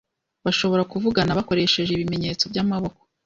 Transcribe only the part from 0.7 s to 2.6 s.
kuvugana bakoresheje ibimenyetso